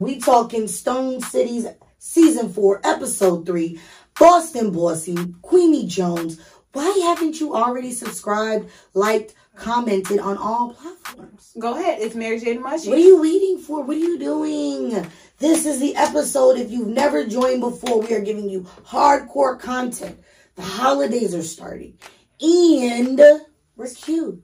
[0.00, 1.66] We talking Stoned Cities
[1.98, 3.78] season four, episode three,
[4.18, 6.40] Boston Bossy, Queenie Jones.
[6.72, 11.52] Why haven't you already subscribed, liked, commented on all platforms?
[11.58, 12.00] Go ahead.
[12.00, 12.88] It's Mary Jane Mushy.
[12.88, 13.82] What are you waiting for?
[13.82, 15.06] What are you doing?
[15.36, 16.56] This is the episode.
[16.56, 20.18] If you've never joined before, we are giving you hardcore content.
[20.54, 21.98] The holidays are starting.
[22.40, 23.20] And
[23.76, 24.42] we're cute.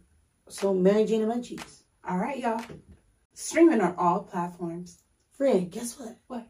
[0.50, 1.80] So Mary Jane and Munchies.
[2.06, 2.60] All right, y'all.
[3.32, 4.98] Streaming on all platforms.
[5.36, 6.16] Fred, guess what?
[6.28, 6.48] What?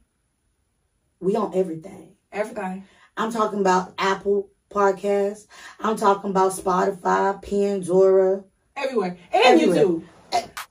[1.21, 2.15] We on everything.
[2.31, 2.85] Everything.
[3.17, 5.47] I'm talking about Apple Podcasts.
[5.81, 8.45] I'm talking about Spotify, Pandora,
[8.77, 9.17] Everywhere.
[9.33, 9.85] And Everywhere.
[9.85, 10.03] YouTube.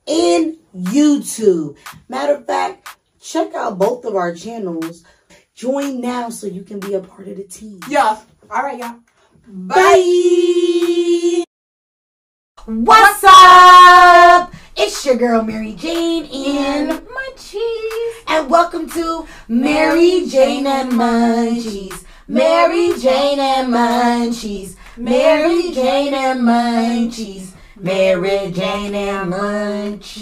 [0.08, 1.78] and YouTube.
[2.08, 5.04] Matter of fact, check out both of our channels.
[5.56, 7.80] Join now so you can be a part of the team.
[7.90, 8.20] Yeah.
[8.52, 9.00] All right, y'all.
[9.48, 11.44] Bye.
[12.66, 14.54] What's up?
[14.78, 17.05] It's your girl Mary Jane and.
[18.28, 22.04] And welcome to Mary Jane and Munchies.
[22.28, 24.76] Mary Jane and Munchies.
[24.98, 27.52] Mary Jane and Munchies.
[27.76, 30.16] Mary Jane and Munchies.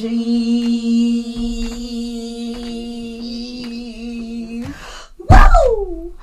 [5.17, 6.13] Woo!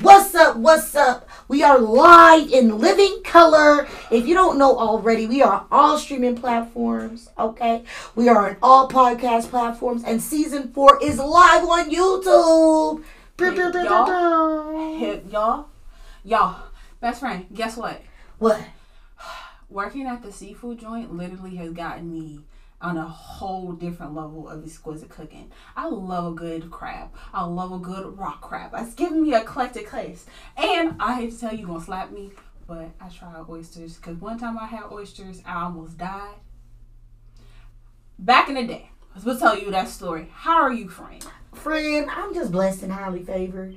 [0.00, 0.56] What's up?
[0.56, 1.25] What's up?
[1.48, 3.86] We are live in living color.
[4.10, 7.28] If you don't know already, we are on all streaming platforms.
[7.38, 7.84] Okay,
[8.16, 13.04] we are on all podcast platforms, and season four is live on YouTube.
[13.36, 13.72] Pew, pew.
[15.30, 15.68] Y'all.
[16.24, 16.62] Y'all.
[17.00, 18.02] Best friend, guess what?
[18.38, 18.60] What?
[19.70, 22.40] Working at the seafood joint literally has gotten me
[22.80, 25.50] on a whole different level of exquisite cooking.
[25.76, 27.10] I love a good crab.
[27.32, 28.72] I love a good rock crab.
[28.74, 30.28] It's giving me eclectic taste.
[30.56, 32.32] And I hate to tell you, you're gonna slap me,
[32.66, 36.34] but I tried oysters because one time I had oysters, I almost died.
[38.18, 38.90] Back in the day,
[39.24, 40.30] we'll tell you that story.
[40.32, 41.24] How are you, friend?
[41.54, 43.76] Friend, I'm just blessed and highly favored.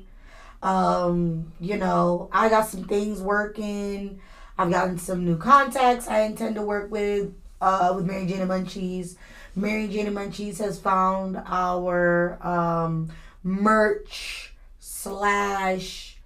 [0.62, 4.20] Um, you know, I got some things working.
[4.58, 8.50] I've gotten some new contacts I intend to work with uh, with Mary Jane and
[8.50, 9.16] Munchies.
[9.56, 13.10] Mary Jane and Munchies has found our um,
[13.44, 16.18] merch slash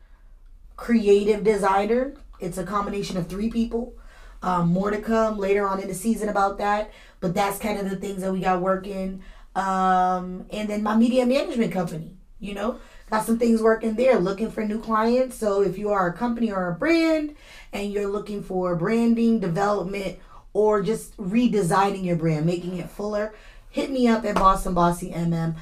[0.75, 2.13] creative designer.
[2.39, 3.93] It's a combination of three people.
[4.41, 6.91] Um, more to come later on in the season about that.
[7.21, 9.23] But that's kind of the things that we got working.
[9.55, 12.79] Um, and then my media management company, you know,
[13.09, 15.37] got some things working there, looking for new clients.
[15.37, 17.35] So if you are a company or a brand
[17.71, 20.17] and you're looking for branding, development,
[20.53, 23.33] or just redesigning your brand, making it fuller,
[23.69, 25.55] hit me up at Boston Bossy MM.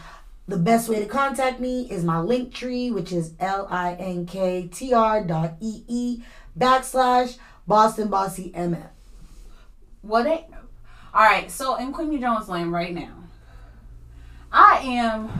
[0.47, 6.23] The best way to contact me is my link tree, which is L-I-N-K-T-R dot E-E
[6.57, 7.37] backslash
[7.67, 8.89] Boston Bossy MM.
[10.01, 10.45] What it?
[11.13, 11.49] All right.
[11.49, 13.13] So in Queenie Jones Lane right now,
[14.51, 15.31] I am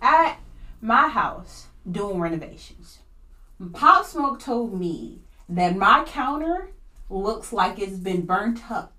[0.00, 0.38] at
[0.80, 3.00] my house doing renovations.
[3.72, 6.70] Pop Smoke told me that my counter
[7.14, 8.92] looks like it's been burnt up.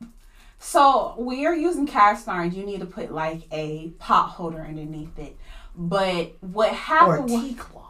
[0.58, 2.56] So we are using cast irons.
[2.56, 5.38] You need to put like a pot holder underneath it.
[5.76, 7.30] But what Or happened?
[7.30, 7.84] was- tea cloth,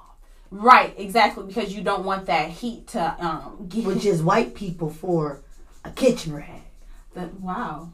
[0.51, 4.89] right, exactly, because you don't want that heat to um get which is white people
[4.89, 5.41] for
[5.83, 6.63] a kitchen rag.
[7.13, 7.91] That wow,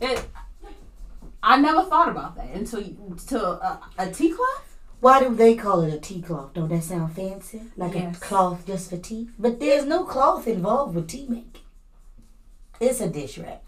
[0.00, 0.24] it.
[1.42, 2.82] I never thought about that until
[3.28, 4.66] to a, a tea cloth.
[5.00, 6.52] Why do they call it a tea cloth?
[6.52, 7.62] Don't that sound fancy?
[7.78, 8.18] Like Yes.
[8.18, 9.30] a cloth just for tea?
[9.38, 11.59] But there's no cloth involved with tea making.
[12.80, 13.62] It's a dish rack.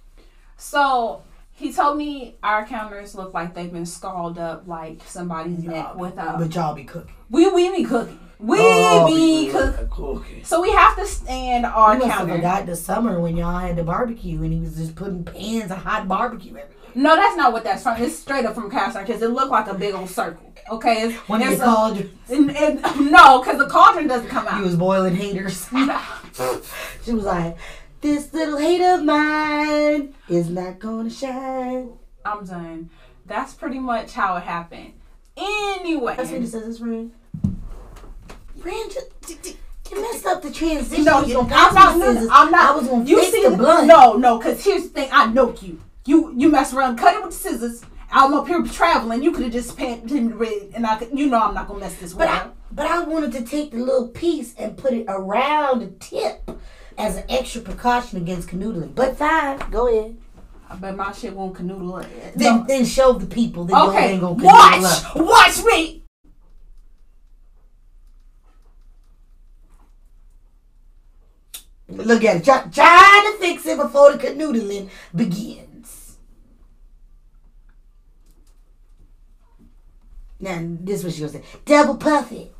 [0.56, 5.94] So he told me our counters look like they've been scalded up like somebody's neck
[5.96, 6.36] with a.
[6.38, 7.14] But y'all be cooking.
[7.30, 8.18] We we be cooking.
[8.38, 9.88] We Oh, be be cooking.
[9.88, 10.44] cooking.
[10.44, 12.34] So we have to stand our You must have counter.
[12.36, 15.78] forgot the summer when y'all had the barbecue and he was just putting pans of
[15.78, 16.68] hot barbecue everywhere.
[16.94, 18.02] No, that's not what that's from.
[18.02, 20.52] It's straight up from cast iron because it looked like a big old circle.
[20.70, 21.98] Okay, it's, When you it's a- called
[22.28, 24.58] and- and- no, because the cauldron doesn't come out.
[24.58, 25.68] He was boiling haters.
[27.04, 27.56] she was like,
[28.02, 31.92] this little hate of mine is not gonna shine.
[32.24, 32.90] I'm done.
[33.26, 34.92] That's pretty much how it happened.
[35.36, 36.80] Anyway, That's what it says,
[38.90, 39.56] just, d- d-
[39.90, 41.04] you messed up the transition.
[41.04, 41.96] No, You I'm not.
[41.98, 42.28] No.
[42.30, 42.70] I'm not.
[42.70, 43.86] I was gonna you see the blunt.
[43.86, 45.08] No, no, because here's the thing.
[45.12, 45.80] I know you.
[46.04, 47.82] You you mess around, cut it with the scissors.
[48.10, 49.22] I'm up here traveling.
[49.22, 51.16] You could have just painted him red, and I could.
[51.16, 53.78] You know I'm not gonna mess this But I, but I wanted to take the
[53.78, 56.50] little piece and put it around the tip
[57.02, 58.94] as an extra precaution against canoodling.
[58.94, 60.16] But fine, go ahead.
[60.70, 62.06] I bet my shit won't canoodle.
[62.34, 62.64] Then, No.
[62.66, 63.88] then show the people that okay.
[63.98, 65.16] Okay, ain't gonna canoodle up.
[65.16, 66.04] watch, watch me.
[71.88, 72.44] Look at it.
[72.44, 76.16] Try, trying to fix it before the canoodling begins.
[80.40, 81.42] Now this is what she gonna say.
[81.66, 82.54] Double puff it.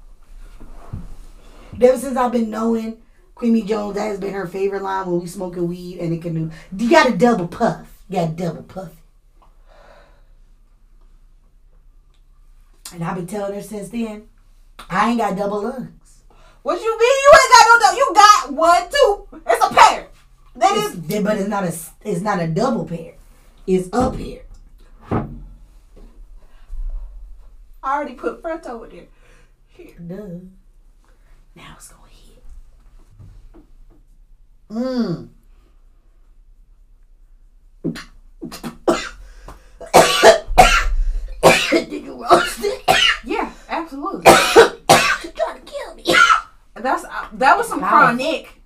[1.81, 2.99] Ever since I've been knowing
[3.43, 6.33] Queenie Jones, that has been her favorite line when we smoking weed and it can
[6.33, 6.51] do.
[6.79, 8.05] You got to double puff.
[8.09, 8.93] You got to double puff.
[12.95, 14.29] And I've been telling her since then,
[14.89, 16.23] I ain't got double lungs.
[16.63, 17.19] What you mean?
[17.25, 17.99] You ain't got no double.
[17.99, 19.41] You got one, two.
[19.45, 20.07] It's a pair.
[20.55, 20.95] That is.
[21.11, 21.75] It's, but it's not a
[22.09, 23.15] it's not a double pair.
[23.67, 24.43] It's a pair.
[27.83, 29.07] I already put front over there.
[29.67, 29.99] Here.
[29.99, 30.47] Duh.
[31.57, 32.02] Now it's gonna
[34.73, 34.85] hit.
[34.85, 35.29] Mmm.
[41.71, 42.83] Did you roast it?
[43.25, 44.21] Yeah, absolutely.
[44.31, 46.05] you trying to kill me.
[46.75, 47.89] That's uh, that was some Wow.
[47.89, 48.61] chronic.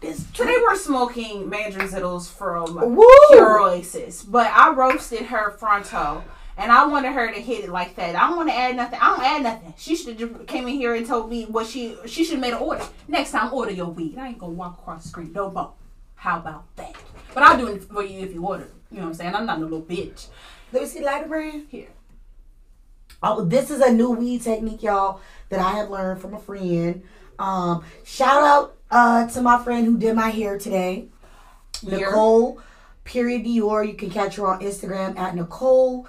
[0.00, 3.06] This So they were smoking mandarin zittles from Woo!
[3.30, 6.24] Pure Oasis, but I roasted her fronto,
[6.60, 8.14] and I wanted her to hit it like that.
[8.14, 8.98] I don't want to add nothing.
[9.00, 9.74] I don't add nothing.
[9.78, 12.40] She should have just came in here and told me what she she should have
[12.40, 12.84] made an order.
[13.08, 14.18] Next time, order your weed.
[14.18, 15.32] I ain't gonna walk across the screen.
[15.32, 15.72] No more.
[16.16, 16.94] How about that?
[17.32, 18.68] But I'll do it for you if you order.
[18.90, 19.34] You know what I'm saying?
[19.34, 20.26] I'm not no little bitch.
[20.72, 21.66] Let me see lighter brand.
[21.70, 21.88] Here.
[23.22, 27.02] Oh, this is a new weed technique, y'all, that I have learned from a friend.
[27.38, 31.08] Um, shout out uh, to my friend who did my hair today.
[31.82, 32.60] Nicole
[33.04, 33.86] Period Dior.
[33.86, 36.06] You can catch her on Instagram at Nicole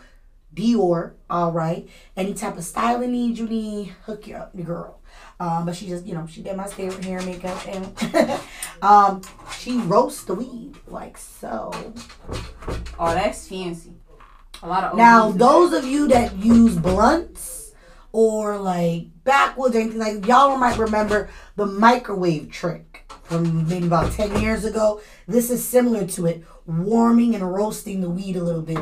[0.56, 1.14] Dior.
[1.30, 1.88] All right.
[2.16, 5.00] Any type of styling needs you need, hook you up, the girl.
[5.40, 8.40] Um, but she just, you know, she did my hair, hair and makeup, and
[8.82, 9.22] um,
[9.58, 11.72] she roasts the weed like so.
[13.00, 13.94] Oh, that's fancy.
[14.62, 17.74] A lot of Now, those of you that use blunts
[18.12, 24.12] or like backwoods or anything like y'all might remember the microwave trick from maybe about
[24.12, 25.02] 10 years ago.
[25.28, 28.78] This is similar to it, warming and roasting the weed a little bit,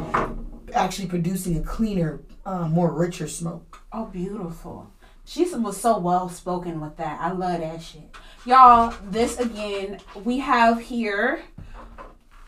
[0.73, 3.81] actually producing a cleaner, uh, more richer smoke.
[3.91, 4.91] Oh, beautiful.
[5.25, 7.19] She was so well spoken with that.
[7.21, 8.15] I love that shit.
[8.45, 11.43] Y'all, this again, we have here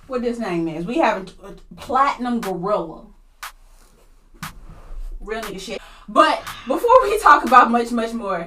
[0.07, 0.85] what this name is.
[0.85, 3.05] We have a, a platinum gorilla.
[5.19, 5.81] Real nigga shit.
[6.09, 8.45] But before we talk about much, much more,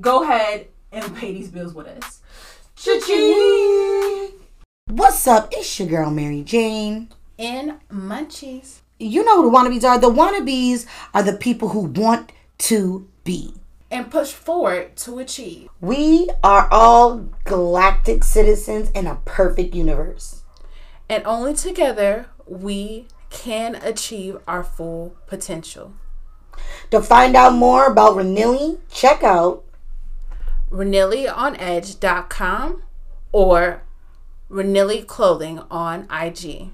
[0.00, 2.20] go ahead and pay these bills with us.
[2.76, 4.32] Cha-ching!
[4.88, 5.48] What's up?
[5.52, 7.08] It's your girl Mary Jane.
[7.40, 8.82] In munchies.
[8.98, 9.98] You know who the wannabes are?
[9.98, 10.84] The wannabes
[11.14, 13.54] are the people who want to be.
[13.90, 15.70] And push forward to achieve.
[15.80, 20.42] We are all galactic citizens in a perfect universe.
[21.08, 25.94] And only together we can achieve our full potential.
[26.90, 29.64] To find out more about Renili, check out
[30.70, 32.82] RenillyOnEdge.com
[33.32, 33.82] or
[34.50, 36.72] Renilly Clothing on IG.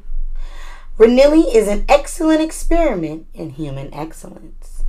[0.98, 4.82] Renili is an excellent experiment in human excellence.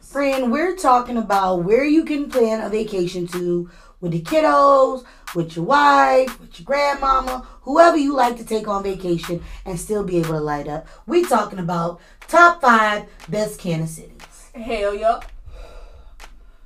[0.00, 3.68] Friend, we're talking about where you can plan a vacation to
[4.00, 5.04] with the kiddos,
[5.34, 10.04] with your wife, with your grandmama, whoever you like to take on vacation and still
[10.04, 10.86] be able to light up.
[11.06, 14.50] we talking about top five best cannabis cities.
[14.54, 15.18] Hell yeah.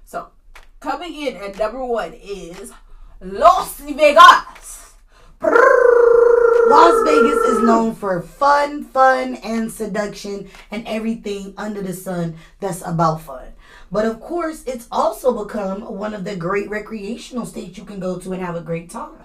[0.04, 0.28] So,
[0.80, 2.72] coming in at number one is
[3.22, 4.92] Las Vegas.
[6.68, 12.82] Las Vegas is known for fun, fun, and seduction and everything under the sun that's
[12.86, 13.48] about fun.
[13.90, 18.18] But of course, it's also become one of the great recreational states you can go
[18.18, 19.18] to and have a great time.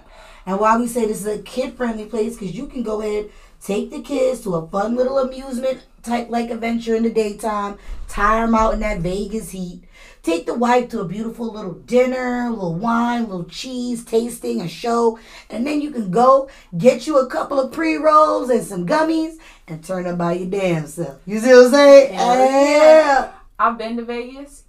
[0.46, 3.30] And why we say this is a kid friendly place, because you can go ahead,
[3.62, 8.46] take the kids to a fun little amusement type like adventure in the daytime, tire
[8.46, 9.84] them out in that Vegas heat.
[10.22, 14.60] Take the wife to a beautiful little dinner, a little wine, a little cheese tasting,
[14.60, 18.64] a show, and then you can go get you a couple of pre rolls and
[18.64, 19.36] some gummies
[19.66, 21.20] and turn up by your damn self.
[21.24, 22.14] You see what I'm saying?
[22.14, 23.32] Hell yeah.
[23.58, 24.64] I've been to Vegas,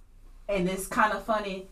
[0.48, 1.68] and it's kind of funny.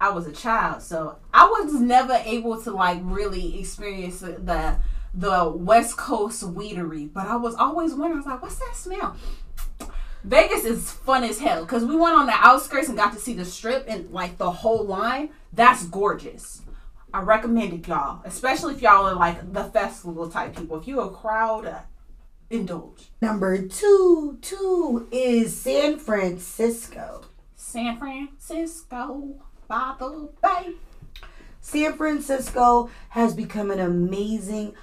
[0.00, 4.76] I was a child, so I was never able to like really experience the
[5.14, 7.12] the West Coast weedery.
[7.12, 9.16] But I was always wondering, I was like, "What's that smell?"
[10.24, 13.32] Vegas is fun as hell because we went on the outskirts and got to see
[13.32, 15.30] the strip and like the whole line.
[15.52, 16.62] That's gorgeous.
[17.12, 20.78] I recommend it, y'all, especially if y'all are like the festival type people.
[20.78, 21.80] If you're a crowd, uh,
[22.48, 23.10] indulge.
[23.20, 27.24] Number two, two is San Francisco.
[27.54, 29.34] San Francisco
[29.68, 30.74] by the bay.
[31.60, 34.74] San Francisco has become an amazing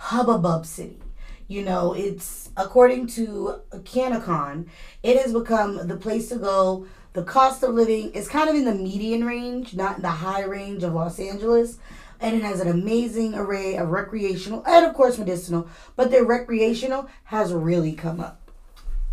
[0.00, 0.98] hubbub city.
[1.46, 4.66] You know, it's according to Canacon,
[5.02, 6.86] it has become the place to go.
[7.12, 10.42] The cost of living is kind of in the median range, not in the high
[10.42, 11.78] range of Los Angeles.
[12.20, 15.68] And it has an amazing array of recreational and, of course, medicinal.
[15.96, 18.50] But their recreational has really come up.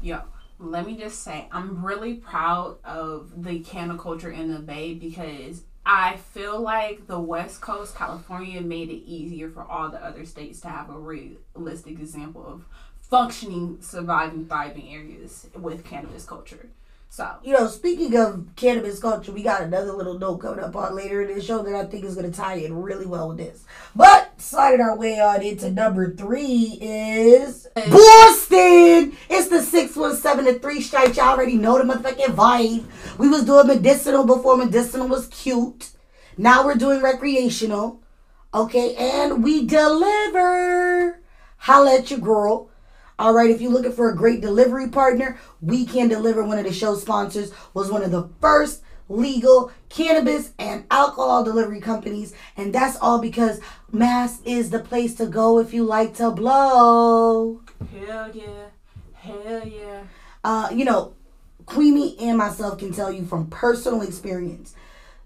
[0.02, 0.22] Yo,
[0.60, 5.64] let me just say, I'm really proud of the cannabis culture in the Bay because
[5.90, 10.60] I feel like the West Coast, California, made it easier for all the other states
[10.62, 12.66] to have a realistic example of
[13.00, 16.70] functioning, surviving, thriving areas with cannabis culture.
[17.10, 20.94] So, You know, speaking of cannabis culture, we got another little note coming up on
[20.94, 23.38] later in this show that I think is going to tie in really well with
[23.38, 23.64] this.
[23.96, 27.66] But sliding our way on into number three is
[28.50, 31.16] It's the six one seven to three strike.
[31.16, 32.86] Y'all already know the motherfucking vibe.
[33.18, 35.92] We was doing medicinal before medicinal was cute.
[36.38, 38.02] Now we're doing recreational.
[38.54, 41.22] Okay, and we deliver.
[41.58, 42.70] Holla at your girl.
[43.20, 46.44] All right, if you're looking for a great delivery partner, we can deliver.
[46.44, 51.80] One of the show sponsors was one of the first legal cannabis and alcohol delivery
[51.80, 53.60] companies, and that's all because
[53.92, 57.62] Mass is the place to go if you like to blow.
[57.92, 58.66] hell yeah.
[59.14, 60.04] Hell yeah.
[60.44, 61.14] Uh, you know,
[61.66, 64.74] Queenie and myself can tell you from personal experience.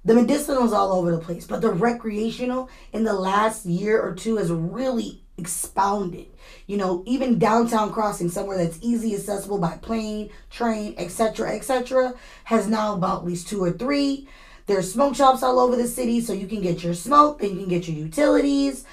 [0.03, 4.15] The medicinal is all over the place, but the recreational in the last year or
[4.15, 6.30] two has really expounded.
[6.71, 12.13] You know, even downtown crossing, somewhere that's easy accessible by plane, train, etc., etc.,
[12.45, 14.29] has now about at least two or three.
[14.67, 17.57] There's smoke shops all over the city, so you can get your smoke, and you
[17.57, 18.85] can get your utilities,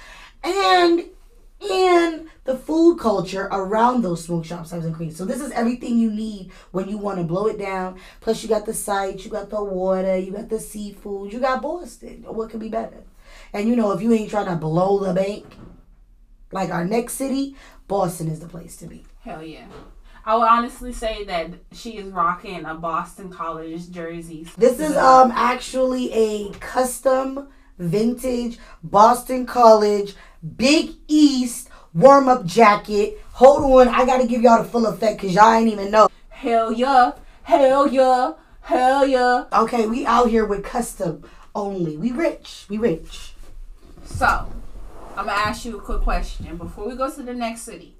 [0.43, 1.05] and
[1.71, 5.15] and the food culture around those smoke shops has increased.
[5.15, 7.97] So this is everything you need when you want to blow it down.
[8.19, 11.61] Plus you got the sites, you got the water, you got the seafood, you got
[11.61, 12.25] Boston.
[12.27, 13.03] What could be better?
[13.53, 15.45] And you know if you ain't trying to blow the bank,
[16.51, 17.55] like our next city,
[17.87, 19.05] Boston is the place to be.
[19.21, 19.67] Hell yeah.
[20.25, 24.47] I would honestly say that she is rocking a Boston College jersey.
[24.57, 30.15] This is um actually a custom vintage Boston College
[30.55, 33.19] Big East warm up jacket.
[33.33, 36.09] Hold on, I gotta give y'all the full effect because y'all ain't even know.
[36.29, 37.13] Hell yeah.
[37.43, 38.33] Hell yeah.
[38.61, 39.45] Hell yeah.
[39.51, 41.23] Okay, we out here with custom
[41.55, 41.97] only.
[41.97, 42.65] We rich.
[42.69, 43.33] We rich.
[44.05, 44.51] So,
[45.19, 47.97] I'm gonna ask you a quick question before we go to the next city.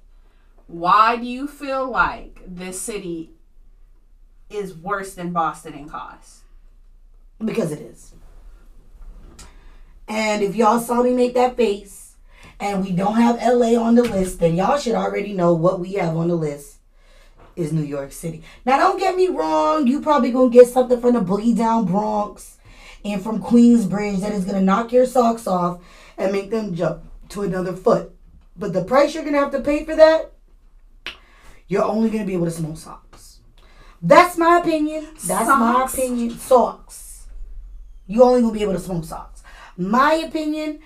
[0.68, 3.32] Why do you feel like this city
[4.48, 6.44] is worse than Boston in cost?
[7.44, 8.14] Because it is.
[10.08, 12.16] And if y'all saw me make that face
[12.58, 15.92] and we don't have LA on the list, then y'all should already know what we
[15.94, 16.78] have on the list
[17.54, 18.42] is New York City.
[18.64, 22.56] Now don't get me wrong, you probably gonna get something from the Boogie Down Bronx
[23.04, 25.82] and from Queensbridge that is gonna knock your socks off
[26.16, 28.12] and make them jump to another foot.
[28.56, 30.32] But the price you're gonna have to pay for that,
[31.68, 33.40] you're only gonna be able to smoke socks.
[34.02, 35.08] That's my opinion.
[35.26, 36.30] That's my opinion.
[36.38, 37.26] Socks.
[38.06, 39.42] You only gonna be able to smoke socks.
[39.76, 40.80] My opinion,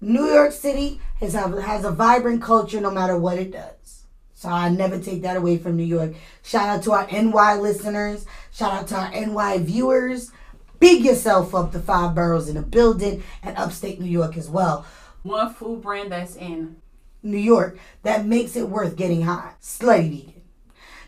[0.00, 4.04] New York City has has a vibrant culture no matter what it does.
[4.34, 6.14] So I never take that away from New York.
[6.42, 8.26] Shout out to our NY listeners.
[8.52, 10.30] Shout out to our NY viewers.
[10.78, 14.84] Big yourself up the five boroughs in the building and upstate New York as well.
[15.26, 16.76] One food brand that's in.
[17.20, 19.54] New York that makes it worth getting high.
[19.60, 20.42] Slutty vegan.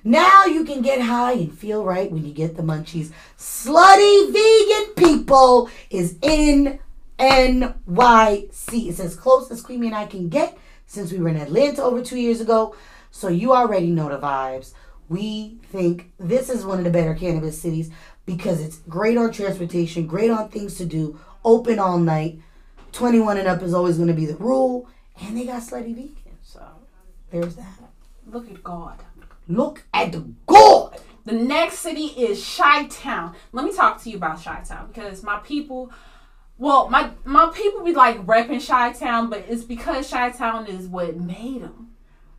[0.03, 3.13] Now you can get high and feel right when you get the munchies.
[3.39, 6.81] Slutty vegan people is in
[7.21, 8.89] NYC.
[8.89, 12.03] It's as close as Queenie and I can get since we were in Atlanta over
[12.03, 12.75] two years ago.
[13.13, 14.73] So you already know the vibes.
[15.09, 17.91] We think this is one of the better cannabis cities
[18.27, 22.41] because it's great on transportation, great on things to do, open all night.
[22.99, 24.89] 21 and up is always going to be the rule.
[25.21, 26.37] And they got slutty vegan.
[26.43, 26.67] So
[27.31, 27.79] there's that.
[28.27, 28.99] Look at God.
[29.47, 31.01] Look at the God.
[31.25, 33.37] The next city is Chi Town.
[33.53, 35.93] Let me talk to you about Chi Town because my people,
[36.59, 40.89] well, my my people be like repping Chi Town, but it's because Chi Town is
[40.89, 41.93] what made them.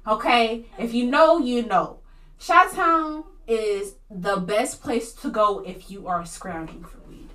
[0.06, 2.00] Okay, if you know, you know.
[2.46, 7.30] Chi Town is the best place to go if you are scrounging for weed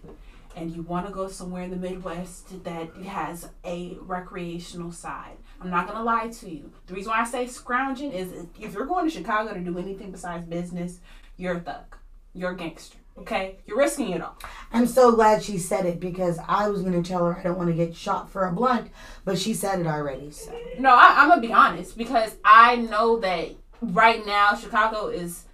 [0.57, 5.37] and you want to go somewhere in the Midwest that has a recreational side.
[5.61, 6.73] I'm not gonna lie to you.
[6.87, 10.11] The reason why I say scrounging is if you're going to Chicago to do anything
[10.11, 11.01] besides business,
[11.37, 11.97] you're a thug.
[12.35, 12.99] You're a gangster.
[13.17, 13.59] Okay?
[13.67, 14.37] You're risking it all.
[14.73, 17.57] I'm so glad she said it because I was going to tell her I don't
[17.57, 18.91] want to get shot for a blunt,
[19.25, 20.33] but she said it already.
[20.33, 20.53] So.
[20.79, 25.45] No, I, I'm gonna be honest because I know that right now Chicago is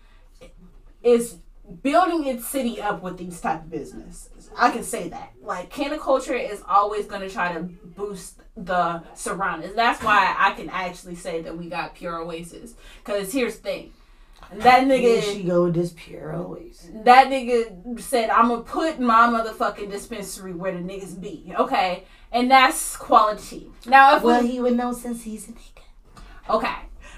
[1.02, 1.36] is
[1.82, 4.39] building its city up with these type of businesses.
[4.56, 5.32] I can say that.
[5.42, 9.74] Like culture is always gonna try to boost the surroundings.
[9.74, 12.74] That's why I can actually say that we got pure oasis.
[13.04, 13.92] Cause here's the thing.
[14.52, 15.00] That nigga.
[15.00, 16.90] Here she go with this pure Oasis.
[17.04, 22.04] that nigga said I'm gonna put my motherfucking dispensary where the niggas be, okay?
[22.32, 23.70] And that's quality.
[23.86, 25.82] Now if Well, we he would know since he's a nigga.
[26.48, 26.74] Okay.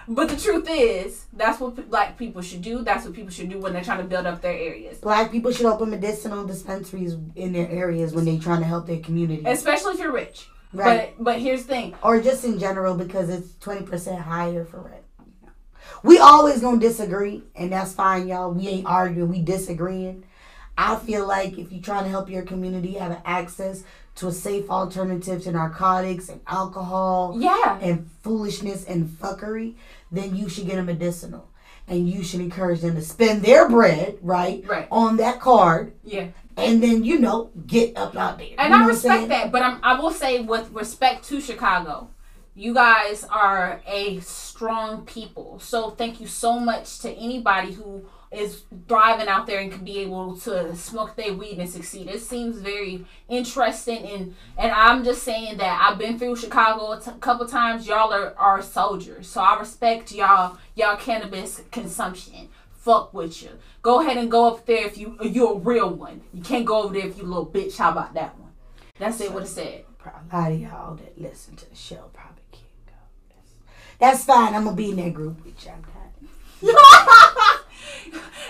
[0.08, 2.82] But the truth is, that's what p- black people should do.
[2.82, 4.98] That's what people should do when they're trying to build up their areas.
[4.98, 8.98] Black people should open medicinal dispensaries in their areas when they're trying to help their
[9.00, 9.42] community.
[9.46, 10.48] Especially if you're rich.
[10.72, 11.14] Right.
[11.16, 11.94] But but here's the thing.
[12.02, 15.02] or just in general because it's 20% higher for rent.
[16.02, 18.52] We always gonna disagree, and that's fine, y'all.
[18.52, 20.24] We ain't arguing, we disagreeing.
[20.76, 23.84] I feel like if you're trying to help your community have access
[24.16, 27.78] to a safe alternative to narcotics and alcohol Yeah.
[27.80, 29.74] and foolishness and fuckery,
[30.10, 31.48] then you should get a medicinal.
[31.88, 34.86] And you should encourage them to spend their bread, right, Right.
[34.90, 36.28] on that card, Yeah.
[36.56, 38.48] and then, you know, get up out there.
[38.58, 42.08] And You know I respect that, but I'm, I will say, with respect to Chicago,
[42.54, 45.58] you guys are a strong people.
[45.58, 48.02] So thank you so much to anybody who
[48.32, 52.08] is thriving out there and can be able to smoke their weed and succeed.
[52.08, 57.00] It seems very interesting, and and I'm just saying that I've been through Chicago a
[57.00, 57.86] t- couple times.
[57.86, 62.48] Y'all are, are soldiers, so I respect y'all y'all cannabis consumption.
[62.72, 63.50] Fuck with you.
[63.82, 66.22] Go ahead and go up there if you if you're a real one.
[66.32, 67.76] You can't go over there if you little bitch.
[67.76, 68.50] How about that one?
[68.98, 69.32] That's it.
[69.32, 69.84] What it said.
[70.04, 72.92] A lot of y'all that listen to the show probably can't go.
[73.28, 73.54] That's,
[74.00, 74.54] that's fine.
[74.54, 75.72] I'm gonna be in that group with you.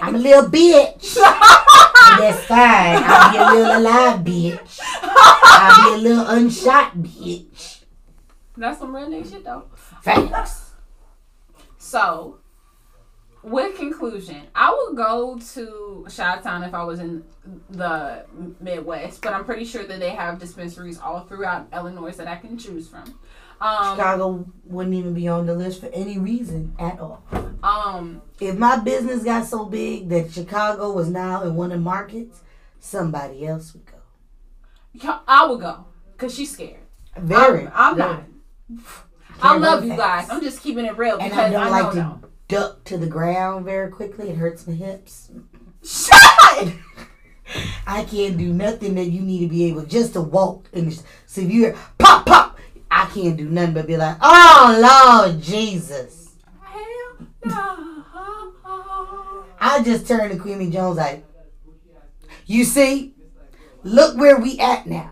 [0.02, 1.14] I'm a little bitch.
[2.18, 3.02] That's fine.
[3.06, 4.80] I'll be a little alive bitch.
[5.00, 7.84] I'll be a little unshot bitch.
[8.56, 9.62] That's some real nigga shit though.
[10.02, 10.72] Thanks.
[11.78, 12.38] So,
[13.44, 17.22] with conclusion, I would go to Chi-Town if I was in
[17.70, 18.24] the
[18.60, 22.58] Midwest, but I'm pretty sure that they have dispensaries all throughout Illinois that I can
[22.58, 23.20] choose from.
[23.62, 27.22] Um, Chicago wouldn't even be on the list for any reason at all.
[27.62, 31.84] um, If my business got so big that Chicago was now in one of the
[31.84, 32.40] markets,
[32.80, 35.20] somebody else would go.
[35.28, 36.80] I would go because she's scared.
[37.16, 37.66] Very.
[37.68, 38.24] I'm, I'm not.
[39.40, 40.28] I love you guys.
[40.28, 41.92] I'm just keeping it real And because I I, don't know like
[42.22, 44.28] to duck to the ground very quickly.
[44.30, 45.30] It hurts my hips.
[45.84, 46.72] Shut!
[47.86, 50.68] I can't do nothing that you need to be able just to walk.
[50.72, 50.92] And
[51.26, 52.51] so if you hear pop pop,
[53.02, 56.36] I can't do nothing but be like, oh Lord Jesus.
[56.62, 58.04] Hell no.
[59.60, 61.24] I just turned to Queenie Jones like,
[62.46, 63.14] you see,
[63.82, 65.10] look where we at now.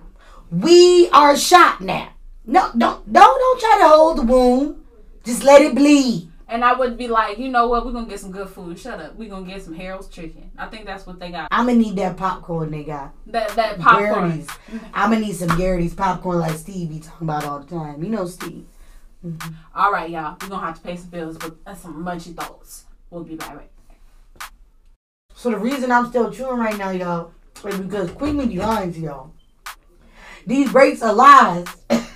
[0.53, 2.12] We are shot now.
[2.46, 4.85] No, don't don't don't try to hold the wound.
[5.24, 6.29] Just let it bleed.
[6.50, 7.86] And I would be like, you know what?
[7.86, 8.76] We're gonna get some good food.
[8.76, 9.14] Shut up.
[9.14, 10.50] We're gonna get some Harold's chicken.
[10.58, 11.46] I think that's what they got.
[11.52, 13.14] I'ma need that popcorn they got.
[13.28, 14.30] That that popcorn.
[14.30, 14.58] Garrett's.
[14.92, 18.02] I'ma need some Garrett's popcorn like Steve be talking about all the time.
[18.02, 18.66] You know Steve.
[19.24, 19.54] Mm-hmm.
[19.76, 20.36] All right, y'all.
[20.42, 22.84] We're gonna have to pay some bills, but that's some munchy thoughts.
[23.10, 24.52] We'll be right back.
[25.34, 27.32] So the reason I'm still chewing right now, y'all,
[27.64, 29.32] is because Queen lying to y'all.
[30.46, 31.66] These breaks are lies.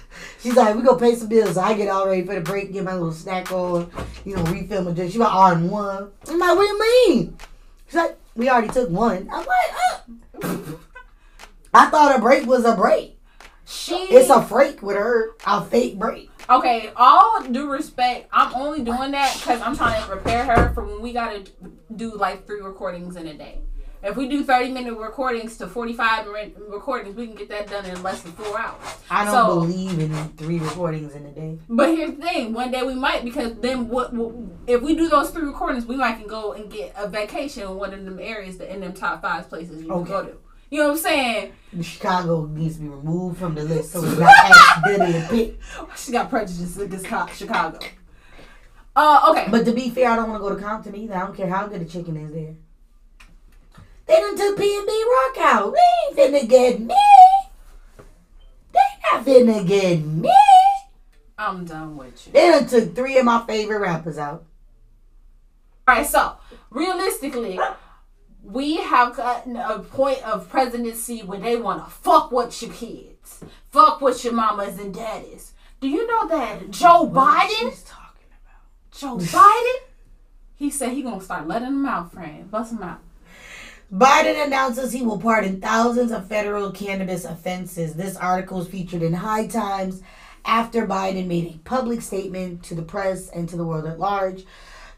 [0.45, 1.55] She's like, we gonna pay some bills.
[1.55, 3.91] So I get all ready for the break, get my little snack on,
[4.27, 5.11] you know, refill my drink.
[5.11, 6.11] She like, all in one.
[6.29, 7.39] I'm like, what do you mean?
[7.87, 9.27] She's like, we already took one.
[9.33, 10.67] I'm like, uh.
[11.73, 13.19] I thought a break was a break.
[13.65, 13.95] She.
[13.95, 16.29] It's a freak with her, a fake break.
[16.51, 16.91] okay.
[16.95, 21.01] All due respect, I'm only doing that because I'm trying to prepare her for when
[21.01, 21.45] we gotta
[21.97, 23.63] do like three recordings in a day.
[24.05, 27.87] If we do 30 minute recordings to 45 minute recordings, we can get that done
[27.87, 28.77] in less than four hours.
[29.11, 31.59] I don't So- believe in three recordings in a day.
[31.71, 34.13] But here's the thing: one day we might, because then what?
[34.13, 34.35] what
[34.67, 37.77] if we do those three recordings, we might can go and get a vacation in
[37.77, 40.05] one of them areas that in them top five places you Okay.
[40.13, 40.37] can go to.
[40.71, 41.53] You know what I'm saying?
[41.83, 44.35] Chicago needs to be removed from the list so it's not
[44.85, 45.63] accidentally picked.
[45.99, 47.79] She got prejudice against Chicago.
[48.97, 49.47] Uh, okay.
[49.51, 51.15] But to be fair, I don't want to go to Compton either.
[51.15, 52.55] I don't care how good the chicken is there.
[54.07, 55.75] They done took PnB Rock out.
[55.75, 56.95] They ain't finna get me.
[58.73, 58.81] They
[59.13, 60.35] not finna get me.
[61.39, 62.33] I'm done with you.
[62.33, 64.45] They done took three of my favorite rappers out.
[65.89, 66.07] All right.
[66.07, 66.37] So
[66.71, 67.59] realistically,
[68.43, 73.43] we have gotten a point of presidency where they want to fuck with your kids,
[73.71, 75.55] fuck with your mamas and daddies.
[75.81, 77.75] Do you know that Joe Biden?
[77.85, 78.91] Talking about.
[78.91, 79.89] Joe Biden?
[80.55, 82.51] He said he gonna start letting them out, friend.
[82.51, 83.01] Bust them out.
[83.95, 87.95] Biden announces he will pardon thousands of federal cannabis offenses.
[87.95, 90.03] This article is featured in High Times
[90.45, 94.47] after Biden made a public statement to the press and to the world at large,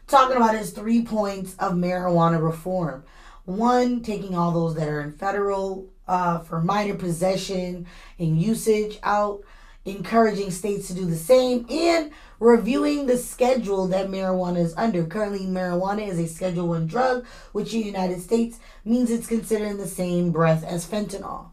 [0.07, 3.03] talking about his three points of marijuana reform.
[3.45, 7.85] One, taking all those that are in federal uh, for minor possession
[8.17, 9.43] and usage out,
[9.87, 15.05] encouraging states to do the same, and reviewing the schedule that marijuana is under.
[15.05, 19.69] Currently, marijuana is a Schedule One drug, which in the United States means it's considered
[19.69, 21.49] in the same breath as fentanyl.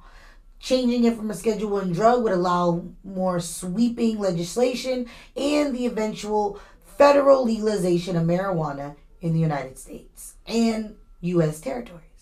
[0.58, 6.58] Changing it from a Schedule One drug would allow more sweeping legislation and the eventual
[6.84, 11.60] federal legalization of marijuana in the United States and U.S.
[11.60, 12.13] territories.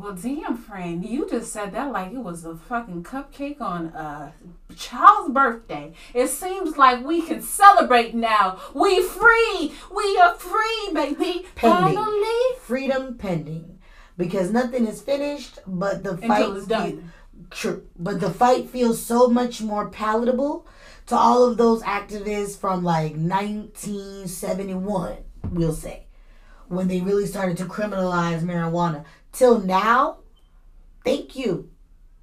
[0.00, 4.32] Well, damn, friend, you just said that like it was a fucking cupcake on a
[4.76, 5.92] child's birthday.
[6.12, 8.58] It seems like we can celebrate now.
[8.74, 9.72] We free.
[9.94, 11.46] We are free, baby.
[11.54, 11.96] Pending.
[11.96, 12.58] Finally.
[12.60, 13.78] Freedom pending.
[14.16, 17.12] Because nothing is finished, but the fight Until it's done.
[17.50, 17.86] True.
[17.98, 20.66] But the fight feels so much more palatable
[21.06, 25.16] to all of those activists from like 1971,
[25.50, 26.06] we'll say,
[26.68, 29.04] when they really started to criminalize marijuana.
[29.32, 30.18] Till now,
[31.04, 31.70] thank you.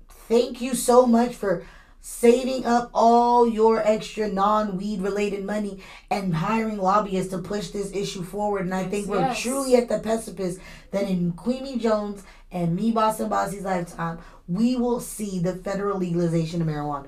[0.10, 1.66] Thank you so much for
[2.00, 7.92] saving up all your extra non weed related money and hiring lobbyists to push this
[7.94, 8.62] issue forward.
[8.62, 10.58] And I think we're truly at the precipice
[10.92, 16.62] that in Queenie Jones and me, Boston Bossy's lifetime, we will see the federal legalization
[16.62, 17.08] of marijuana.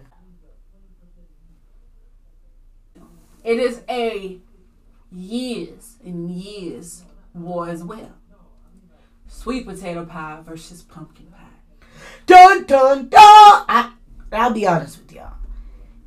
[3.44, 4.38] It is a
[5.12, 8.14] years and years war as well.
[9.28, 11.40] Sweet potato pie versus pumpkin pie.
[12.26, 13.66] Dun dun dun!
[13.68, 13.92] I,
[14.32, 15.34] I'll be honest with y'all.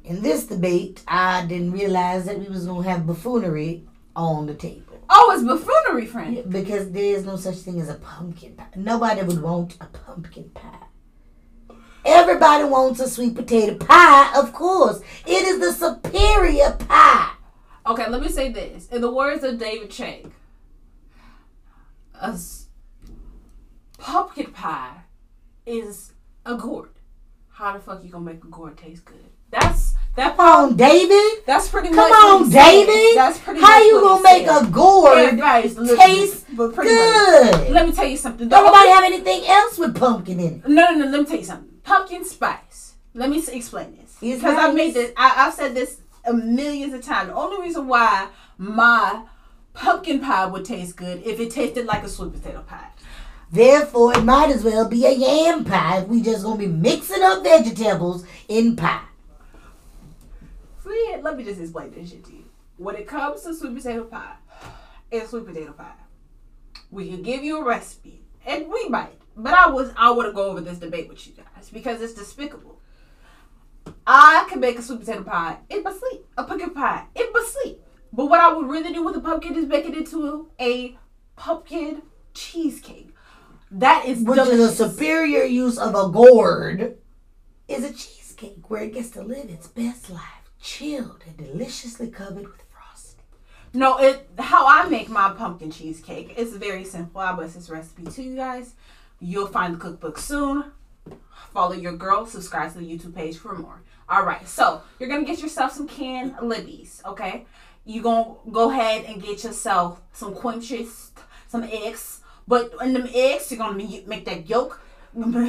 [0.05, 3.85] In this debate, I didn't realize that we was gonna have buffoonery
[4.15, 5.01] on the table.
[5.11, 6.51] Oh, it's buffoonery, friend.
[6.51, 8.67] Because there is no such thing as a pumpkin pie.
[8.77, 10.87] Nobody would want a pumpkin pie.
[12.05, 15.01] Everybody wants a sweet potato pie, of course.
[15.27, 17.33] It is the superior pie.
[17.85, 18.87] Okay, let me say this.
[18.89, 20.33] In the words of David Chang,
[22.21, 22.67] a s-
[23.99, 24.99] pumpkin pie
[25.65, 26.13] is
[26.45, 26.91] a gourd.
[27.51, 29.25] How the fuck you gonna make a gourd taste good?
[29.51, 31.45] That's that Come on, David.
[31.47, 32.11] That's pretty Come much.
[32.11, 32.51] what on.
[32.51, 33.17] David.
[33.17, 34.63] That's pretty How you gonna make said.
[34.67, 35.39] a gourd
[35.99, 36.75] taste pretty much.
[36.87, 37.71] good?
[37.71, 38.49] Let me tell you something.
[38.49, 40.69] Don't nobody have anything else with pumpkin in it.
[40.69, 41.07] No, no, no.
[41.07, 41.79] Let me tell you something.
[41.83, 42.95] Pumpkin spice.
[43.15, 45.13] Let me explain this because I've made this.
[45.17, 47.29] I, I've said this a millions of times.
[47.29, 49.23] The only reason why my
[49.77, 52.89] pumpkin pie would taste good if it tasted like a sweet potato pie.
[53.53, 57.23] Therefore, it might as well be a yam pie if we just gonna be mixing
[57.23, 59.05] up vegetables in pie.
[60.79, 62.45] Fred, let me just explain this shit to you.
[62.79, 64.37] When it comes to sweet potato pie,
[65.11, 65.93] it's sweet potato pie.
[66.91, 69.21] We can give you a recipe, and we might.
[69.37, 72.15] But I was I want to go over this debate with you guys because it's
[72.15, 72.81] despicable.
[74.07, 77.47] I can make a sweet potato pie in my sleep, a pumpkin pie in my
[77.47, 77.81] sleep.
[78.13, 80.97] But what I would really do with a pumpkin is make it into a
[81.37, 82.03] pumpkin
[82.35, 83.13] cheesecake.
[83.71, 86.99] That is Which is a superior use of a gourd,
[87.69, 92.47] is a cheesecake where it gets to live its best life, chilled and deliciously covered
[92.47, 93.25] with frosting.
[93.75, 96.35] No, it how I make my pumpkin cheesecake.
[96.37, 97.21] It's very simple.
[97.21, 98.75] I bust this recipe to you guys.
[99.19, 100.73] You'll find the cookbook soon.
[101.53, 102.27] Follow your girl.
[102.27, 103.83] Subscribe to the YouTube page for more.
[104.09, 107.03] All right, so you're gonna get yourself some canned Libby's.
[107.05, 107.47] Okay,
[107.87, 111.13] you gonna go ahead and get yourself some quenches,
[111.49, 112.21] some eggs.
[112.49, 114.81] But in them eggs, you're gonna make that yolk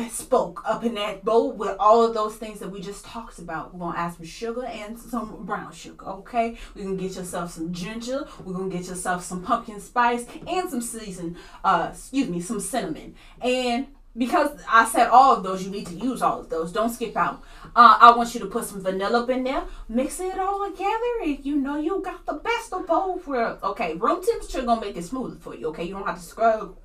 [0.10, 3.73] spoke up in that bowl with all of those things that we just talked about.
[3.73, 6.58] We're gonna add some sugar and some brown sugar, okay?
[6.73, 10.82] We're gonna get yourself some ginger, we're gonna get yourself some pumpkin spice and some
[10.82, 13.15] season, uh, excuse me, some cinnamon.
[13.41, 16.71] And because I said all of those, you need to use all of those.
[16.71, 17.43] Don't skip out.
[17.75, 21.25] Uh, I want you to put some vanilla up in there, mix it all together,
[21.25, 23.62] you know you got the best of both worlds.
[23.63, 25.67] Okay, room temperature gonna make it smoother for you.
[25.67, 26.75] Okay, you don't have to scrub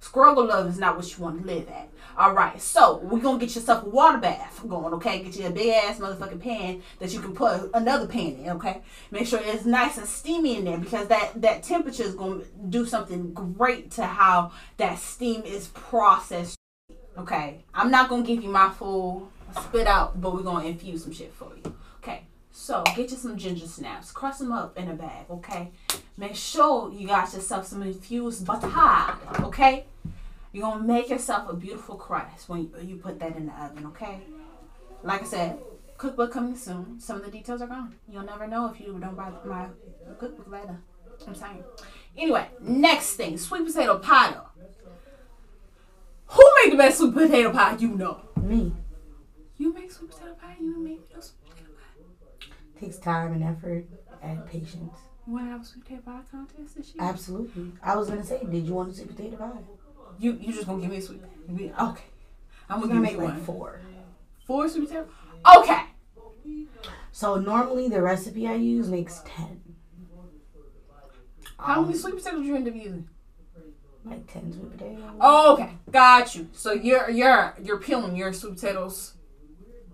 [0.00, 1.88] Scruggle love is not what you want to live at.
[2.16, 4.94] All right, so we're gonna get yourself a water bath going.
[4.94, 8.48] Okay, get you a big ass motherfucking pan that you can put another pan in.
[8.50, 12.42] Okay, make sure it's nice and steamy in there because that that temperature is gonna
[12.70, 16.59] do something great to how that steam is processed.
[17.18, 21.12] Okay, I'm not gonna give you my full spit out, but we're gonna infuse some
[21.12, 21.74] shit for you.
[22.02, 25.26] Okay, so get you some ginger snaps, crush them up in a bag.
[25.30, 25.70] Okay,
[26.16, 28.70] make sure you got yourself some infused butter.
[29.42, 29.84] Okay,
[30.52, 33.86] you're gonna make yourself a beautiful crust when you, put that in the oven.
[33.86, 34.20] Okay,
[35.02, 35.58] like I said,
[35.98, 37.00] cookbook coming soon.
[37.00, 37.96] Some of the details are gone.
[38.08, 39.66] You'll never know if you don't buy my
[40.18, 40.78] cookbook later.
[41.26, 41.62] I'm saying.
[42.16, 44.34] Anyway, next thing, sweet potato pie.
[46.30, 47.76] Who made the best sweet potato pie?
[47.78, 48.20] You know.
[48.42, 48.72] Me.
[49.58, 50.56] You make sweet potato pie.
[50.60, 52.80] You make no sweet potato pie.
[52.80, 53.84] Takes time and effort
[54.22, 54.94] and patience.
[55.26, 57.04] You want to have a sweet potato pie contest this year?
[57.04, 57.72] Absolutely.
[57.82, 59.58] I was gonna say, did you want a sweet potato pie?
[60.18, 61.74] You you just gonna give me a sweet potato?
[61.90, 62.04] Okay,
[62.68, 63.40] I'm I'm gonna gonna make like one.
[63.44, 63.80] four.
[64.46, 65.08] Four sweet potato.
[65.56, 65.82] Okay.
[67.12, 69.60] So normally the recipe I use makes ten.
[71.58, 73.08] How Um, many sweet potatoes do you end up using?
[74.04, 75.02] Like ten sweet potatoes.
[75.20, 76.48] Oh, okay, got you.
[76.52, 79.14] So you're you're you're peeling your sweet potatoes.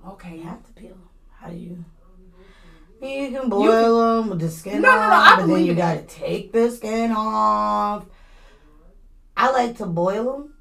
[0.05, 0.39] You Okay.
[0.39, 0.97] have to peel.
[1.33, 1.85] How do you?
[3.03, 5.75] You can boil them with the skin No, no, off, no, I but then you
[5.75, 8.07] gotta take the skin off.
[9.37, 10.55] I like to boil them,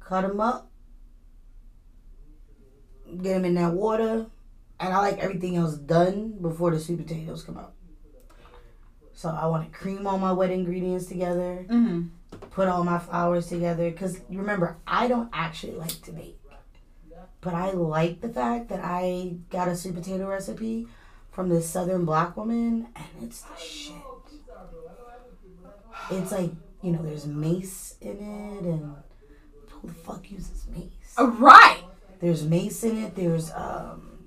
[0.00, 0.70] cut them up,
[3.20, 4.26] get them in that water,
[4.80, 7.74] and I like everything else done before the sweet potatoes come out.
[9.12, 12.06] So I want to cream all my wet ingredients together, Mm-hmm.
[12.50, 13.90] Put all my flowers together.
[13.90, 16.38] Because remember, I don't actually like to bake,
[17.40, 20.88] but I like the fact that I got a sweet potato recipe
[21.30, 23.94] from this Southern black woman, and it's the shit.
[26.10, 26.50] It's like
[26.82, 28.96] you know, there's mace in it, and
[29.68, 31.14] who the fuck uses mace?
[31.16, 31.82] Right.
[32.20, 33.14] There's mace in it.
[33.14, 34.26] There's um,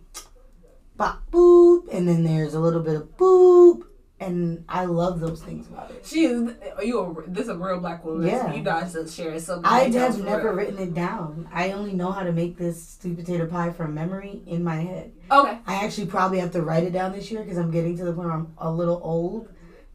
[0.95, 3.83] bop boop, and then there's a little bit of boop,
[4.19, 6.05] and I love those things about it.
[6.05, 6.53] She is.
[6.81, 6.99] You.
[6.99, 8.27] A, this is a real black woman.
[8.27, 8.53] Yeah.
[8.53, 9.59] You guys just share so.
[9.59, 10.53] many I have never real.
[10.53, 11.49] written it down.
[11.51, 15.11] I only know how to make this sweet potato pie from memory in my head.
[15.29, 15.59] Okay.
[15.67, 18.13] I actually probably have to write it down this year because I'm getting to the
[18.13, 19.49] point where I'm a little old,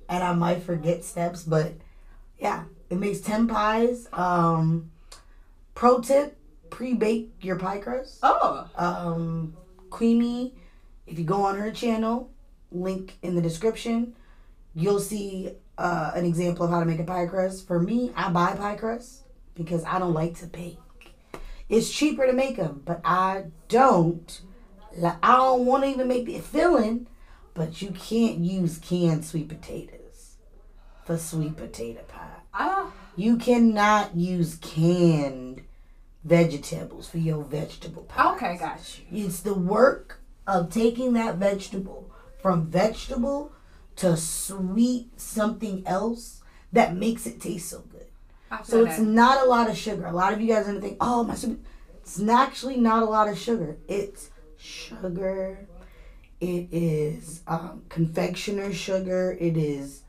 [0.09, 1.43] and I might forget steps.
[1.43, 1.73] But
[2.39, 4.07] yeah, it makes ten pies.
[4.13, 4.91] Um,
[5.75, 6.37] pro tip:
[6.69, 8.19] pre-bake your pie crust.
[8.23, 8.69] Oh.
[8.77, 9.57] um,
[9.89, 10.55] Queenie,
[11.07, 12.31] if you go on her channel,
[12.73, 14.15] link in the description,
[14.75, 17.67] you'll see uh, an example of how to make a pie crust.
[17.67, 19.23] For me, I buy pie crust
[19.55, 20.79] because I don't like to bake.
[21.69, 24.41] It's cheaper to make them, but I don't.
[24.97, 27.07] li- I don't want to even make the filling,
[27.55, 30.37] but you can't use canned sweet potatoes
[31.05, 32.27] for sweet potato pie.
[32.53, 32.93] Ah.
[33.17, 35.63] You cannot use canned
[36.25, 38.35] vegetables for your vegetable pie.
[38.35, 38.57] Okay.
[38.59, 39.27] Got you.
[39.27, 42.10] It's the work of taking that vegetable
[42.43, 43.53] from vegetable
[43.97, 48.07] to sweet something else that makes it taste so good.
[48.65, 49.05] So it's that.
[49.05, 50.07] not a lot of sugar.
[50.07, 51.59] A lot of you guys are gonna think, oh my sweet.
[52.03, 53.77] It's actually not a lot of sugar.
[53.87, 55.67] It's sugar.
[56.41, 59.37] It is um, confectioner sugar.
[59.39, 60.03] It is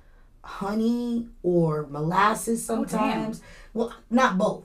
[0.44, 3.42] honey or molasses Oh, sometimes.
[3.74, 4.64] well, not both,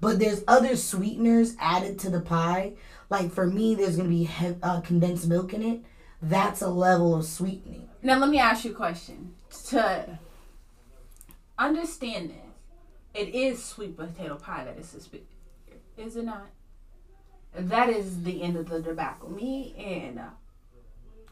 [0.00, 2.72] but there's other sweeteners added to the pie.
[3.10, 5.82] Like for me, there's gonna be he- uh, condensed milk in it.
[6.20, 7.88] That's a level of sweetening.
[8.02, 9.34] Now let me ask you a question.
[9.68, 10.18] To
[11.58, 12.36] understand this,
[13.14, 15.26] it is sweet potato pie that is suspicious,
[15.96, 16.46] is it not?
[17.54, 19.30] That is the end of the debacle.
[19.30, 20.28] Me and uh,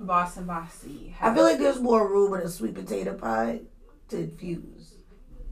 [0.00, 1.14] Boston Bossy.
[1.20, 3.60] I feel like there's more room in a sweet potato pie
[4.08, 4.94] to infuse.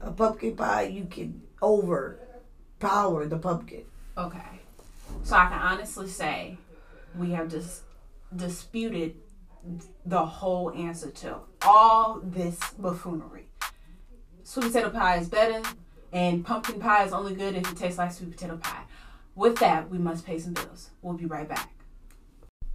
[0.01, 3.83] A pumpkin pie, you can overpower the pumpkin.
[4.17, 4.59] Okay.
[5.23, 6.57] So I can honestly say
[7.15, 7.83] we have just
[8.35, 9.15] disputed
[10.05, 13.47] the whole answer to all this buffoonery.
[14.43, 15.61] Sweet potato pie is better,
[16.13, 18.83] and pumpkin pie is only good if it tastes like sweet potato pie.
[19.35, 20.91] With that, we must pay some bills.
[21.01, 21.71] We'll be right back.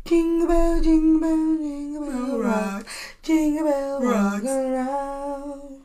[0.05, 2.87] Jingle bell, jingle bell, jingle bell rock,
[3.23, 5.83] jingle bell rock around.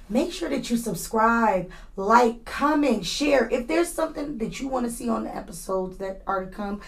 [0.10, 3.50] Make sure that you subscribe, like, comment, share.
[3.50, 6.82] If there's something that you want to see on the episodes that are to come,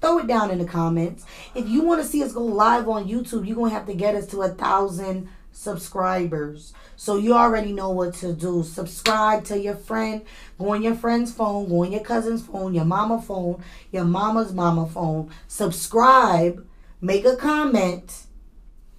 [0.00, 1.24] throw it down in the comments.
[1.54, 4.14] If you want to see us go live on YouTube, you're to have to get
[4.14, 6.74] us to a thousand subscribers.
[6.96, 8.62] So you already know what to do.
[8.62, 10.22] Subscribe to your friend.
[10.58, 14.52] Go on your friend's phone, go on your cousin's phone, your mama phone, your mama's
[14.52, 15.30] mama phone.
[15.48, 16.66] Subscribe,
[17.00, 18.26] make a comment.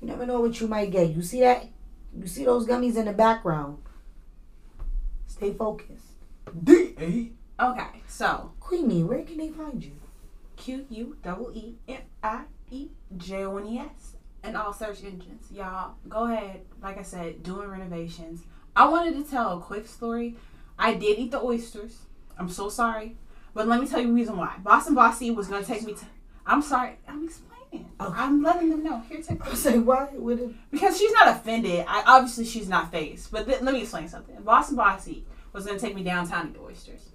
[0.01, 1.09] You never know what you might get.
[1.09, 1.67] You see that?
[2.19, 3.77] You see those gummies in the background?
[5.27, 6.13] Stay focused.
[6.63, 7.63] D A.
[7.63, 9.93] Okay, so Queenie, where can they find you?
[10.55, 15.03] Q U double E M I E J O N E S and all search
[15.03, 15.51] engines.
[15.51, 16.61] Y'all go ahead.
[16.81, 18.41] Like I said, doing renovations.
[18.75, 20.35] I wanted to tell a quick story.
[20.79, 21.99] I did eat the oysters.
[22.37, 23.17] I'm so sorry,
[23.53, 24.55] but let me tell you the reason why.
[24.63, 26.05] Boston Bossy was gonna take me to.
[26.45, 26.97] I'm sorry.
[27.07, 27.56] I'm explaining.
[27.73, 27.85] Okay.
[27.99, 29.01] I'm letting them know.
[29.09, 30.09] Here, take I say why?
[30.13, 30.51] With it?
[30.71, 31.85] because she's not offended.
[31.87, 33.31] I obviously she's not fazed.
[33.31, 34.35] But th- let me explain something.
[34.41, 37.09] Boston Bossy was gonna take me downtown to get oysters.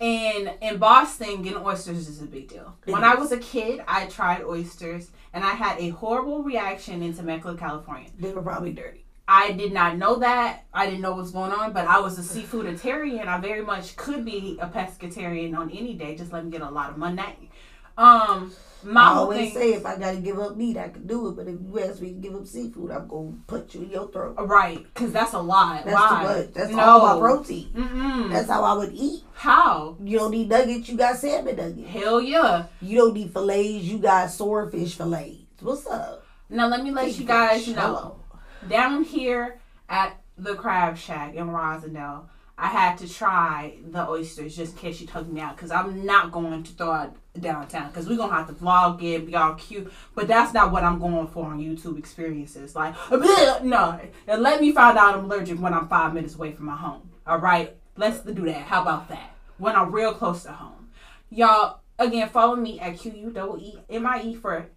[0.00, 2.76] And in Boston, getting oysters is a big deal.
[2.84, 7.14] When I was a kid, I tried oysters and I had a horrible reaction in
[7.14, 8.10] Temecula, California.
[8.18, 9.06] They were probably dirty.
[9.28, 10.66] I did not know that.
[10.72, 13.26] I didn't know what was going on, but I was a seafooditarian.
[13.26, 16.14] I very much could be a pescatarian on any day.
[16.14, 17.50] Just let me get a lot of money.
[17.98, 18.52] Um,
[18.86, 21.36] my I always thing, say if I gotta give up meat, I can do it.
[21.36, 24.08] But if you ask me to give up seafood, I'm gonna put you in your
[24.10, 24.36] throat.
[24.38, 24.82] right?
[24.94, 25.84] Because that's a lot.
[25.84, 26.08] That's Why?
[26.08, 26.54] too much.
[26.54, 26.82] That's no.
[26.82, 27.70] all my protein.
[27.74, 28.30] Mm-mm.
[28.30, 29.22] That's how I would eat.
[29.34, 29.96] How?
[30.02, 31.88] You don't need nuggets, you got salmon nuggets.
[31.90, 32.66] Hell yeah.
[32.80, 35.42] You don't need fillets, you got swordfish fillets.
[35.60, 36.24] What's up?
[36.48, 38.20] Now let me let Take you guys know.
[38.68, 44.72] Down here at the Crab Shack in Roslindale, I had to try the oysters just
[44.72, 48.08] in case she took me out because I'm not going to throw it downtown because
[48.08, 49.92] we're gonna have to vlog it, be all cute.
[50.14, 52.74] But that's not what I'm going for on YouTube experiences.
[52.74, 56.66] Like, no, and let me find out I'm allergic when I'm five minutes away from
[56.66, 57.10] my home.
[57.26, 58.62] All right, let's do that.
[58.62, 59.34] How about that?
[59.58, 60.88] When I'm real close to home,
[61.30, 61.80] y'all.
[61.98, 64.72] Again, follow me at Q U E M I E for it.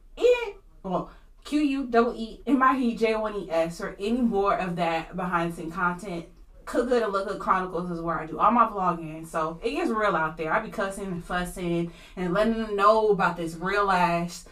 [0.84, 1.12] Well,
[1.44, 4.76] Q U E M I E J O N E S or any more of
[4.78, 6.26] that behind the scene content.
[6.70, 9.26] Cook Good and Look Good Chronicles is where I do all my vlogging.
[9.26, 10.54] So it gets real out there.
[10.54, 14.46] I be cussing and fussing and letting them know about this real ass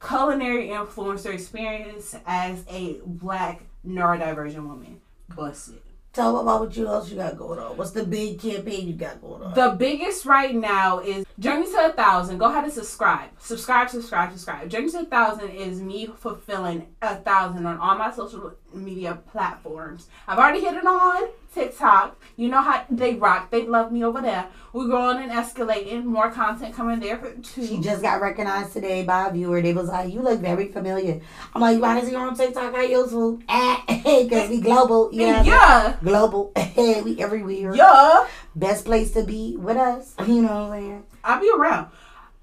[0.00, 5.00] culinary influencer experience as a black neurodivergent woman.
[5.34, 5.82] Bust it.
[6.12, 7.76] Tell them about what you else you got going on.
[7.76, 9.54] What's the big campaign you got going on?
[9.54, 12.38] The biggest right now is Journey to a Thousand.
[12.38, 13.30] Go ahead and subscribe.
[13.40, 14.68] Subscribe, subscribe, subscribe.
[14.68, 20.08] Journey to a Thousand is me fulfilling a thousand on all my social media platforms.
[20.28, 22.20] I've already hit it on TikTok.
[22.36, 23.50] You know how they rock.
[23.50, 24.46] They love me over there.
[24.72, 26.04] We're growing and escalating.
[26.04, 27.64] More content coming there too.
[27.66, 29.62] she just got recognized today by a viewer.
[29.62, 31.20] They was like, "You look very familiar."
[31.54, 32.74] I'm like, "Why does he on TikTok?
[32.74, 35.10] I use food, because we global.
[35.12, 35.96] Yeah, Yeah.
[36.02, 36.52] global.
[36.76, 37.74] we everywhere.
[37.76, 38.26] Yeah.
[38.56, 40.14] Best place to be with us.
[40.26, 41.04] You know what I'm saying?
[41.22, 41.88] I'll be around.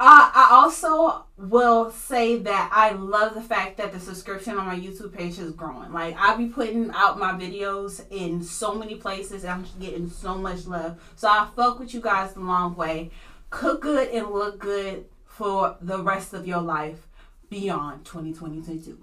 [0.03, 5.13] I also will say that I love the fact that the subscription on my YouTube
[5.13, 5.93] page is growing.
[5.93, 10.35] Like I'll be putting out my videos in so many places and I'm getting so
[10.35, 10.99] much love.
[11.15, 13.11] So I fuck with you guys the long way.
[13.51, 17.07] Cook good and look good for the rest of your life
[17.49, 18.97] beyond 2022.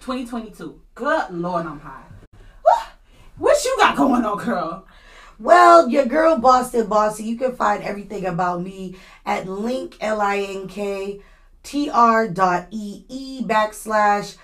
[0.00, 0.80] 2022.
[0.94, 2.04] Good lord, I'm high.
[3.36, 4.86] What you got going on, girl?
[5.38, 10.38] Well, your girl Boston Bossy, you can find everything about me at link L I
[10.38, 11.20] N K
[11.64, 14.36] T R dot E E backslash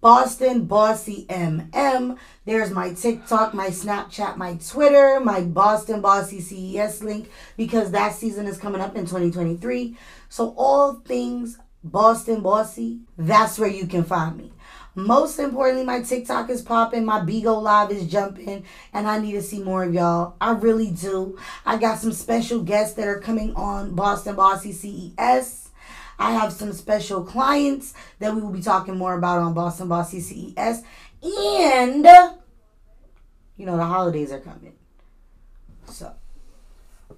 [0.00, 2.16] Boston Bossy MM.
[2.46, 8.46] There's my TikTok, my Snapchat, my Twitter, my Boston Bossy CES link because that season
[8.46, 9.98] is coming up in 2023.
[10.30, 14.52] So all things Boston Bossy, that's where you can find me.
[14.94, 19.42] Most importantly, my TikTok is popping, my Bigo Live is jumping, and I need to
[19.42, 20.36] see more of y'all.
[20.40, 21.38] I really do.
[21.64, 25.70] I got some special guests that are coming on Boston Bossy CES.
[26.18, 30.20] I have some special clients that we will be talking more about on Boston Bossy
[30.20, 30.82] CES.
[31.22, 32.04] And,
[33.56, 34.74] you know, the holidays are coming.
[35.86, 36.14] So,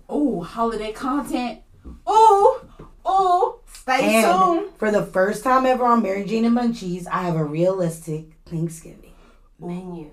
[0.08, 1.60] Oh, holiday content.
[2.06, 2.60] Oh,
[3.08, 3.63] ooh.
[3.84, 4.78] Stay and tuned.
[4.78, 9.12] for the first time ever on Mary Jane and Munchies, I have a realistic Thanksgiving.
[9.58, 10.10] Menu.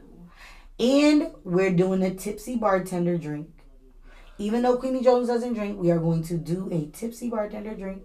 [0.77, 3.47] And we're doing a tipsy bartender drink.
[4.37, 8.03] Even though Queenie Jones doesn't drink, we are going to do a tipsy bartender drink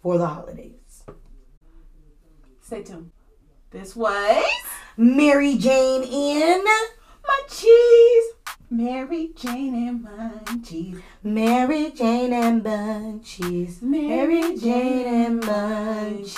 [0.00, 1.02] for the holidays.
[2.60, 3.10] Stay tuned.
[3.72, 4.44] This was
[4.96, 8.24] Mary Jane in my cheese.
[8.72, 11.02] Mary Jane and Munchies.
[11.22, 13.82] Mary Jane and Bunchies.
[13.82, 16.32] Mary Jane and Bunchies.